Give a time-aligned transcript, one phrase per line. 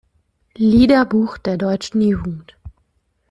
[0.57, 2.57] Liederbuch der deutschen Jugend".